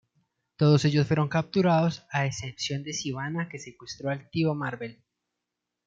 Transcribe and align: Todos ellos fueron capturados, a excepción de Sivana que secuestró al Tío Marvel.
Todos 0.55 0.83
ellos 0.85 1.05
fueron 1.05 1.27
capturados, 1.29 2.07
a 2.09 2.25
excepción 2.25 2.81
de 2.81 2.91
Sivana 2.91 3.47
que 3.49 3.59
secuestró 3.59 4.09
al 4.09 4.31
Tío 4.31 4.55
Marvel. 4.55 5.03